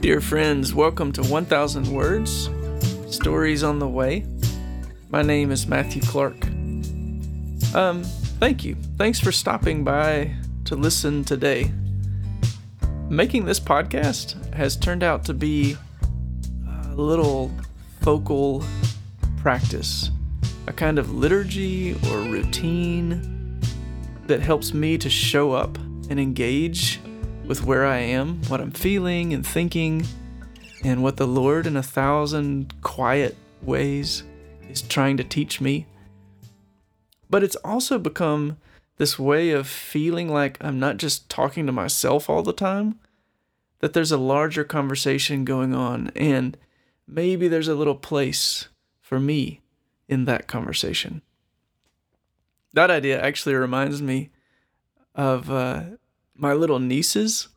[0.00, 2.48] Dear friends, welcome to 1000 Words
[3.08, 4.24] Stories on the Way.
[5.10, 6.46] My name is Matthew Clark.
[7.74, 8.04] Um,
[8.38, 8.76] thank you.
[8.96, 10.32] Thanks for stopping by
[10.66, 11.72] to listen today.
[13.08, 15.76] Making this podcast has turned out to be
[16.88, 17.50] a little
[18.00, 18.62] focal
[19.38, 20.12] practice,
[20.68, 23.31] a kind of liturgy or routine
[24.26, 27.00] that helps me to show up and engage
[27.46, 30.06] with where I am, what I'm feeling and thinking,
[30.84, 34.24] and what the Lord, in a thousand quiet ways,
[34.68, 35.86] is trying to teach me.
[37.30, 38.58] But it's also become
[38.96, 42.98] this way of feeling like I'm not just talking to myself all the time,
[43.80, 46.56] that there's a larger conversation going on, and
[47.06, 48.68] maybe there's a little place
[49.00, 49.60] for me
[50.08, 51.22] in that conversation.
[52.72, 54.30] That idea actually reminds me
[55.14, 55.82] of uh,
[56.34, 57.48] my little nieces,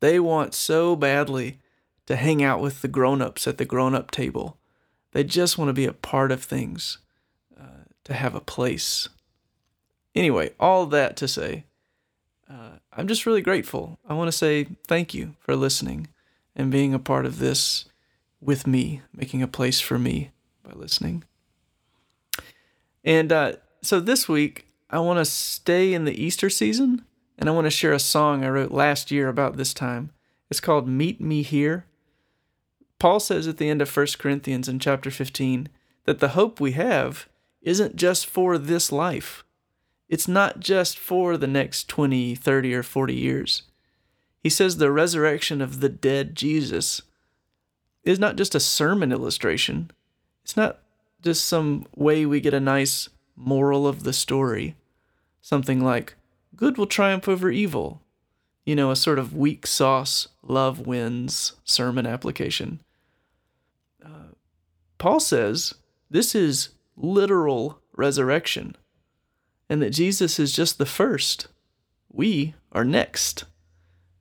[0.00, 1.58] they want so badly
[2.06, 4.58] to hang out with the grown ups at the grown up table.
[5.12, 6.98] They just want to be a part of things,
[7.58, 9.08] uh, to have a place.
[10.14, 11.64] Anyway, all that to say,
[12.50, 13.98] uh, I'm just really grateful.
[14.08, 16.08] I want to say thank you for listening
[16.54, 17.86] and being a part of this
[18.40, 20.30] with me, making a place for me
[20.62, 21.24] by listening.
[23.02, 23.52] And uh,
[23.86, 27.04] so this week, I want to stay in the Easter season
[27.38, 30.10] and I want to share a song I wrote last year about this time.
[30.50, 31.84] It's called Meet Me Here.
[32.98, 35.68] Paul says at the end of 1 Corinthians in chapter 15
[36.04, 37.28] that the hope we have
[37.62, 39.44] isn't just for this life.
[40.08, 43.62] It's not just for the next 20, 30, or 40 years.
[44.38, 47.02] He says the resurrection of the dead Jesus
[48.04, 49.90] is not just a sermon illustration.
[50.44, 50.80] It's not
[51.22, 54.76] just some way we get a nice moral of the story.
[55.40, 56.14] Something like,
[56.56, 58.00] good will triumph over evil.
[58.64, 62.80] You know, a sort of weak sauce, love wins sermon application.
[64.04, 64.32] Uh,
[64.98, 65.74] Paul says
[66.10, 68.76] this is literal resurrection,
[69.68, 71.48] and that Jesus is just the first.
[72.10, 73.44] We are next.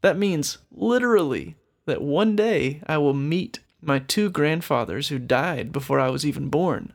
[0.00, 1.56] That means literally
[1.86, 6.48] that one day I will meet my two grandfathers who died before I was even
[6.48, 6.92] born.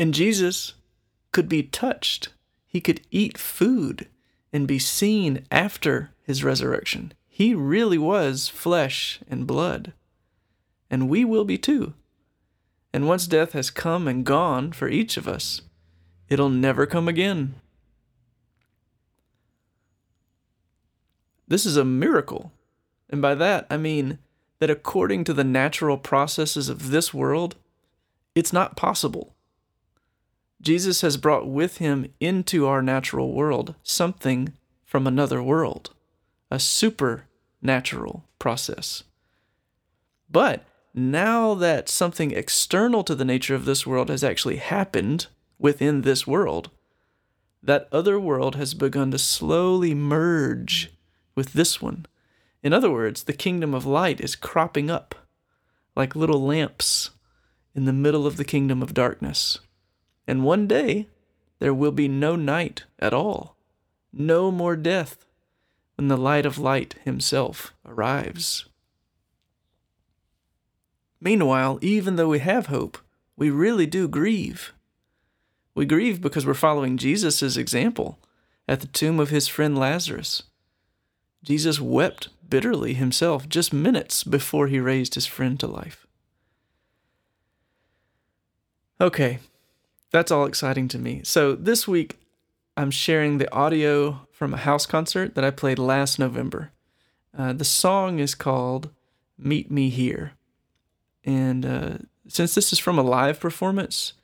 [0.00, 0.72] And Jesus
[1.30, 2.30] could be touched.
[2.66, 4.08] He could eat food
[4.50, 7.12] and be seen after his resurrection.
[7.28, 9.92] He really was flesh and blood.
[10.90, 11.92] And we will be too.
[12.94, 15.60] And once death has come and gone for each of us,
[16.30, 17.56] it'll never come again.
[21.46, 22.52] This is a miracle.
[23.10, 24.18] And by that, I mean
[24.60, 27.56] that according to the natural processes of this world,
[28.34, 29.34] it's not possible.
[30.60, 34.52] Jesus has brought with him into our natural world something
[34.84, 35.90] from another world,
[36.50, 39.04] a supernatural process.
[40.30, 45.28] But now that something external to the nature of this world has actually happened
[45.58, 46.70] within this world,
[47.62, 50.92] that other world has begun to slowly merge
[51.34, 52.06] with this one.
[52.62, 55.14] In other words, the kingdom of light is cropping up
[55.96, 57.10] like little lamps
[57.74, 59.58] in the middle of the kingdom of darkness.
[60.30, 61.08] And one day
[61.58, 63.56] there will be no night at all,
[64.12, 65.26] no more death
[65.96, 68.66] when the light of light himself arrives.
[71.20, 72.96] Meanwhile, even though we have hope,
[73.36, 74.72] we really do grieve.
[75.74, 78.16] We grieve because we're following Jesus' example
[78.68, 80.44] at the tomb of his friend Lazarus.
[81.42, 86.06] Jesus wept bitterly himself just minutes before he raised his friend to life.
[89.00, 89.40] Okay,
[90.10, 91.22] that's all exciting to me.
[91.24, 92.18] So this week,
[92.76, 96.72] I'm sharing the audio from a house concert that I played last November.
[97.36, 98.90] Uh, the song is called
[99.38, 100.32] Meet Me Here.
[101.24, 104.14] And uh, since this is from a live performance,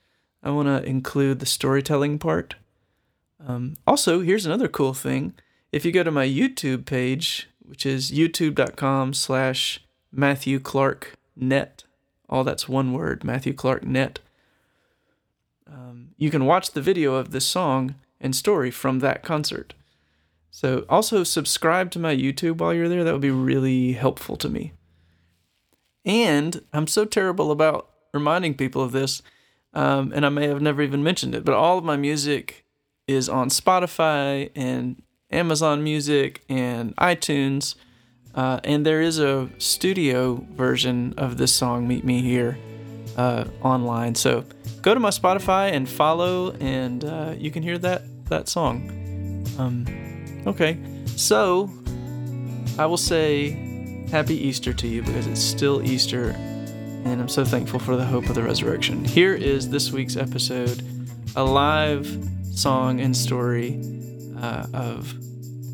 [0.42, 2.56] I want to include the storytelling part.
[3.46, 5.34] Um, also, here's another cool thing.
[5.72, 11.84] If you go to my YouTube page, which is youtube.com slash Matthew Clark Net,
[12.28, 14.20] all that's one word, Matthew Clark Net,
[16.16, 19.74] you can watch the video of this song and story from that concert.
[20.50, 23.04] So also subscribe to my YouTube while you're there.
[23.04, 24.72] That would be really helpful to me.
[26.04, 29.20] And I'm so terrible about reminding people of this,
[29.74, 32.64] um, and I may have never even mentioned it, but all of my music
[33.06, 37.74] is on Spotify and Amazon Music and iTunes.
[38.34, 42.58] Uh, and there is a studio version of this song, Meet Me Here,
[43.16, 44.14] uh, online.
[44.14, 44.44] So
[44.86, 49.44] go to my Spotify and follow, and uh, you can hear that that song.
[49.58, 49.84] Um,
[50.46, 51.68] okay, so
[52.78, 56.30] I will say Happy Easter to you because it's still Easter,
[57.04, 59.04] and I'm so thankful for the hope of the resurrection.
[59.04, 60.84] Here is this week's episode
[61.34, 62.06] a live
[62.54, 63.82] song and story
[64.40, 65.12] uh, of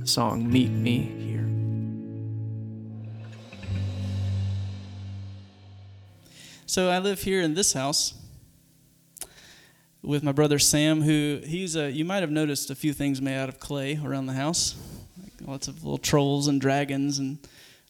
[0.01, 1.47] the song Meet Me Here.
[6.65, 8.15] So I live here in this house
[10.03, 13.37] with my brother Sam, who he's a, you might have noticed a few things made
[13.37, 14.75] out of clay around the house,
[15.23, 17.39] like lots of little trolls and dragons and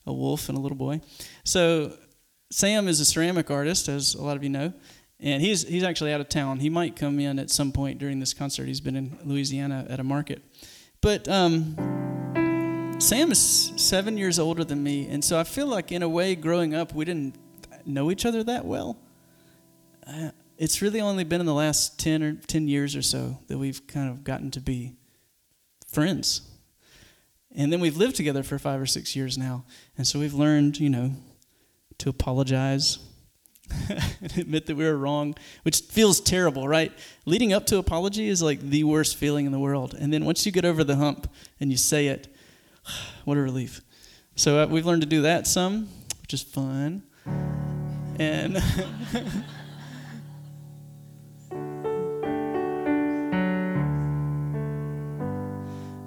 [0.06, 1.00] a wolf and a little boy.
[1.44, 1.94] So
[2.50, 4.74] Sam is a ceramic artist, as a lot of you know,
[5.20, 6.60] and he's he's actually out of town.
[6.60, 8.66] He might come in at some point during this concert.
[8.66, 10.42] He's been in Louisiana at a market,
[11.00, 11.76] but um,
[12.98, 16.34] Sam is seven years older than me, and so I feel like in a way,
[16.34, 17.36] growing up, we didn't
[17.86, 18.98] know each other that well.
[20.62, 23.84] It's really only been in the last 10 or 10 years or so that we've
[23.88, 24.92] kind of gotten to be
[25.88, 26.42] friends.
[27.50, 29.64] And then we've lived together for five or six years now.
[29.98, 31.14] And so we've learned, you know,
[31.98, 33.00] to apologize
[33.88, 36.92] and admit that we were wrong, which feels terrible, right?
[37.26, 39.96] Leading up to apology is like the worst feeling in the world.
[39.98, 41.28] And then once you get over the hump
[41.58, 42.32] and you say it,
[43.24, 43.80] what a relief.
[44.36, 45.88] So uh, we've learned to do that some,
[46.20, 47.02] which is fun.
[48.20, 48.62] And.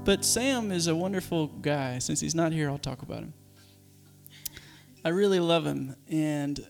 [0.05, 1.97] But Sam is a wonderful guy.
[1.97, 3.33] Since he's not here, I'll talk about him.
[5.03, 6.63] I really love him, and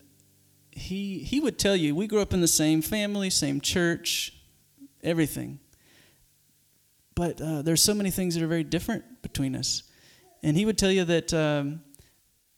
[0.70, 4.32] he he would tell you we grew up in the same family, same church,
[5.02, 5.60] everything.
[7.14, 9.82] But uh, there's so many things that are very different between us,
[10.42, 11.82] and he would tell you that, um,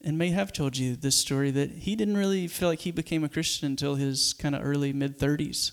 [0.04, 3.25] and may have told you this story that he didn't really feel like he became
[3.25, 5.72] a Christian until his kind of early mid 30s,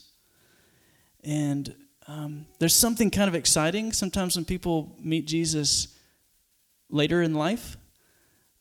[1.23, 1.75] and
[2.07, 5.97] um, there's something kind of exciting sometimes when people meet Jesus
[6.89, 7.77] later in life.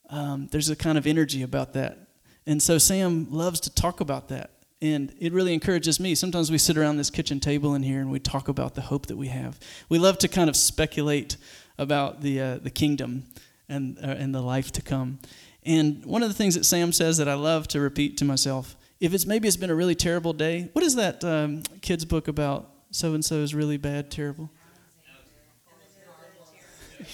[0.09, 1.99] Um, there's a kind of energy about that.
[2.47, 4.51] And so Sam loves to talk about that.
[4.81, 6.15] And it really encourages me.
[6.15, 9.07] Sometimes we sit around this kitchen table in here and we talk about the hope
[9.07, 9.59] that we have.
[9.89, 11.37] We love to kind of speculate
[11.79, 13.25] about the, uh, the kingdom
[13.69, 15.21] and, uh, and the life to come.
[15.65, 18.77] And one of the things that Sam says that I love to repeat to myself
[19.01, 22.29] if it's maybe it's been a really terrible day, what is that um, kid's book
[22.29, 22.74] about?
[22.95, 24.53] So and so is really bad, terrible?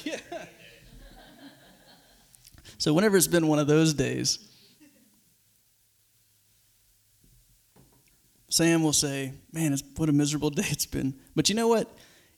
[0.05, 0.19] yeah.
[2.77, 4.39] So, whenever it's been one of those days,
[8.51, 11.15] Sam will say, Man, what a miserable day it's been.
[11.35, 11.91] But you know what?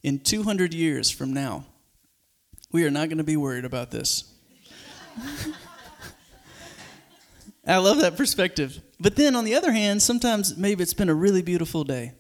[0.05, 1.65] In 200 years from now,
[2.71, 4.33] we are not going to be worried about this.
[7.67, 8.81] I love that perspective.
[9.01, 12.13] But then on the other hand, sometimes maybe it's been a really beautiful day.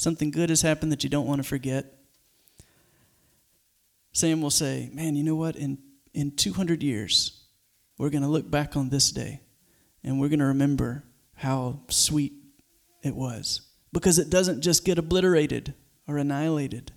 [0.00, 1.84] Something good has happened that you don't want to forget.
[4.12, 5.56] Sam will say, Man, you know what?
[5.56, 5.76] In,
[6.14, 7.44] in 200 years,
[7.98, 9.42] we're going to look back on this day
[10.02, 11.04] and we're going to remember
[11.34, 12.32] how sweet
[13.02, 13.60] it was
[13.92, 15.74] because it doesn't just get obliterated
[16.08, 16.92] or annihilated.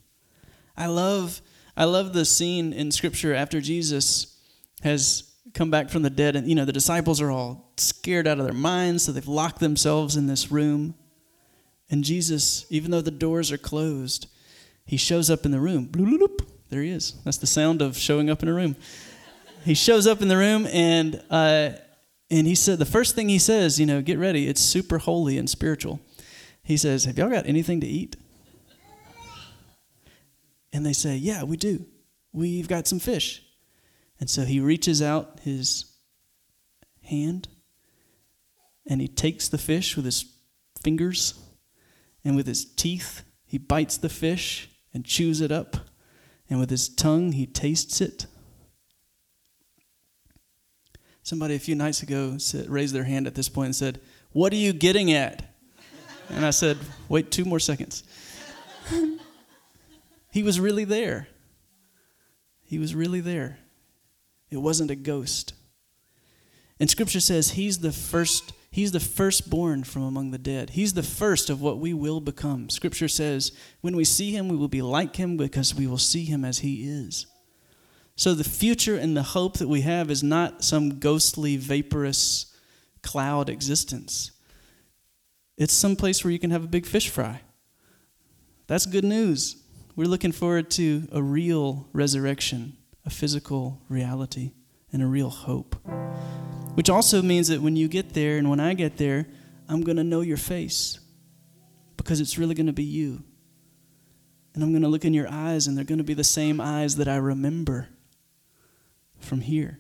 [0.78, 1.42] I love,
[1.76, 4.40] I love the scene in Scripture after Jesus
[4.82, 8.40] has come back from the dead, and you know the disciples are all scared out
[8.40, 10.96] of their minds, so they've locked themselves in this room.
[11.94, 14.26] And Jesus, even though the doors are closed,
[14.84, 15.92] he shows up in the room.
[16.70, 17.14] There he is.
[17.24, 18.76] That's the sound of showing up in a room.
[19.64, 21.74] He shows up in the room and uh,
[22.32, 24.48] and he said the first thing he says, you know, get ready.
[24.48, 26.00] It's super holy and spiritual.
[26.64, 28.16] He says, "Have y'all got anything to eat?"
[30.74, 31.86] And they say, "Yeah, we do.
[32.32, 33.44] We've got some fish."
[34.20, 35.86] And so he reaches out his
[37.04, 37.50] hand
[38.88, 40.26] and he takes the fish with his
[40.82, 41.36] fingers
[42.24, 45.78] and with his teeth he bites the fish and chews it up,
[46.50, 48.28] and with his tongue he tastes it.
[51.24, 54.02] Somebody a few nights ago said, raised their hand at this point and said,
[54.32, 55.56] What are you getting at?
[56.30, 56.78] And I said,
[57.08, 58.04] Wait two more seconds.
[60.32, 61.28] he was really there.
[62.64, 63.60] He was really there.
[64.50, 65.54] It wasn't a ghost.
[66.80, 70.72] And scripture says he's the first He's the firstborn from among the dead.
[70.72, 72.72] He's the first of what we will become.
[72.72, 73.52] Scripture says,
[73.82, 76.58] when we see him, we will be like him because we will see him as
[76.58, 77.28] he is.
[78.16, 82.52] So the future and the hope that we have is not some ghostly, vaporous
[83.04, 84.32] cloud existence.
[85.56, 87.42] It's some place where you can have a big fish fry.
[88.66, 89.56] That's good news.
[89.96, 92.76] We're looking forward to a real resurrection,
[93.06, 94.54] a physical reality,
[94.92, 95.76] and a real hope.
[96.76, 99.28] Which also means that when you get there and when I get there,
[99.70, 101.00] I'm going to know your face
[101.98, 103.24] because it's really going to be you.
[104.54, 106.62] And I'm going to look in your eyes, and they're going to be the same
[106.62, 107.90] eyes that I remember
[109.20, 109.80] from here.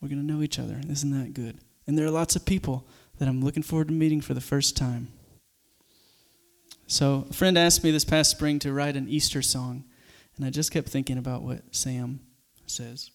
[0.00, 0.80] We're going to know each other.
[0.88, 1.58] Isn't that good?
[1.86, 2.86] And there are lots of people
[3.18, 5.08] that I'm looking forward to meeting for the first time.
[6.86, 9.84] So, a friend asked me this past spring to write an Easter song,
[10.36, 12.20] and I just kept thinking about what Sam
[12.66, 13.10] says.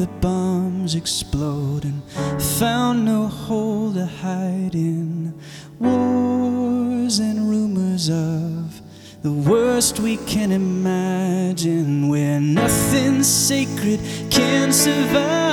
[0.00, 2.02] The bombs explode and
[2.42, 5.34] found no hole to hide in?
[5.78, 8.80] Wars and rumors of
[9.22, 15.49] the worst we can imagine, where nothing sacred can survive.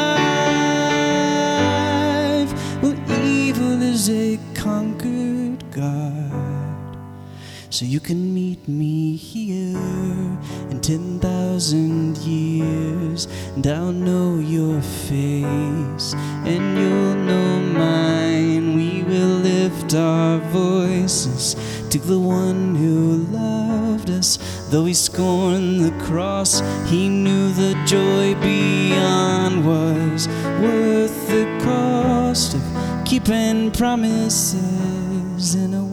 [7.77, 9.77] So you can meet me here
[10.72, 18.75] in 10,000 years, and I'll know your face, and you'll know mine.
[18.75, 21.55] We will lift our voices
[21.91, 24.39] to the one who loved us.
[24.72, 30.27] Though he scorned the cross, he knew the joy beyond was
[30.63, 32.63] worth the cost of
[33.05, 35.87] keeping promises in a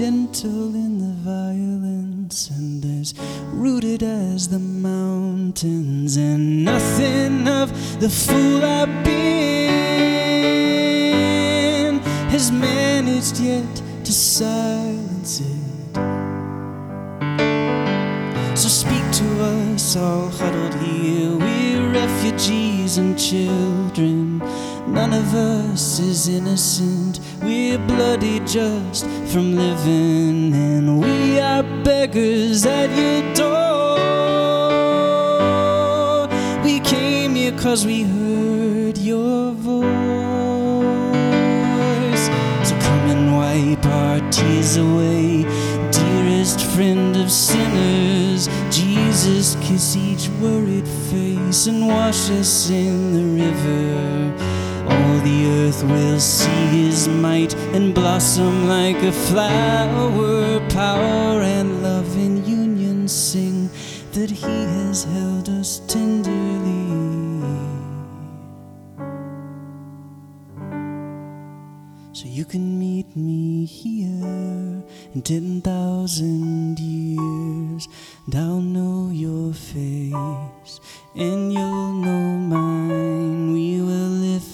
[0.00, 3.12] gentle in the violence, and as
[3.52, 9.60] rooted as the mountains, and nothing of the fool I've been
[12.30, 15.96] has managed yet to silence it.
[18.56, 21.36] So speak to us all huddled here.
[21.36, 24.19] We're refugees and children.
[24.92, 27.20] None of us is innocent.
[27.42, 33.60] We're bloody just from living, and we are beggars at your door.
[36.64, 39.90] We came here cause we heard your voice.
[42.68, 45.44] So come and wipe our tears away,
[45.92, 48.48] dearest friend of sinners.
[48.70, 54.19] Jesus, kiss each worried face and wash us in the river.
[55.22, 60.60] The earth will see his might and blossom like a flower.
[60.70, 63.68] Power and love in union sing
[64.12, 66.40] that he has held us tenderly.
[72.12, 74.84] So you can meet me here
[75.14, 77.88] in 10,000 years,
[78.26, 80.80] and I'll know your face,
[81.14, 82.29] and you'll know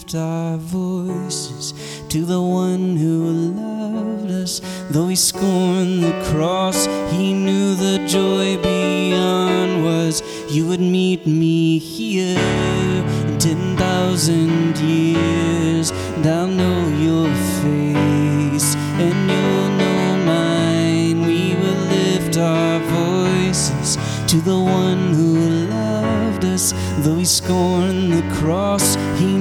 [0.07, 1.75] lift our voices
[2.09, 4.61] to the one who loved us.
[4.91, 11.79] Though he scorned the cross, he knew the joy beyond was you would meet me
[11.79, 17.29] here in 10,000 years, and I'll know your
[17.63, 21.27] face, and you'll know mine.
[21.27, 23.97] We will lift our voices
[24.29, 26.73] to the one who loved us.
[26.99, 29.36] Though he scorned the cross, he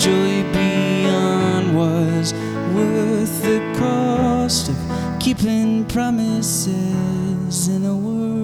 [0.00, 2.32] joy beyond was
[2.74, 4.76] worth the cost of
[5.20, 8.39] keeping promises in a world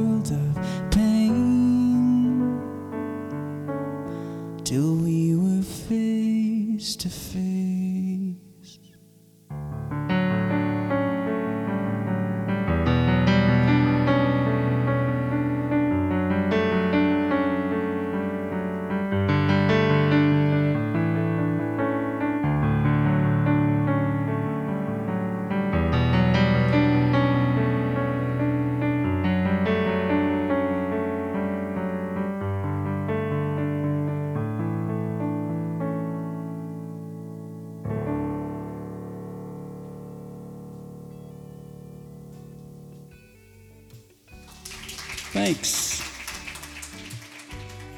[45.46, 46.02] Thanks.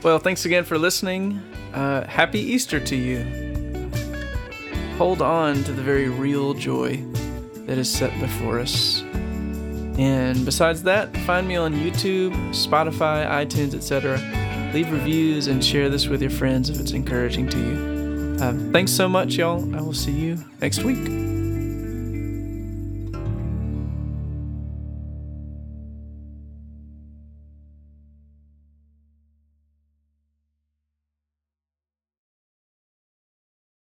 [0.02, 1.38] Well, thanks again for listening.
[1.72, 3.24] Uh, happy Easter to you.
[4.98, 7.02] Hold on to the very real joy
[7.64, 9.00] that is set before us.
[9.96, 14.18] And besides that, find me on YouTube, Spotify, iTunes, etc.
[14.74, 18.44] Leave reviews and share this with your friends if it's encouraging to you.
[18.44, 19.74] Um, thanks so much, y'all.
[19.74, 21.37] I will see you next week.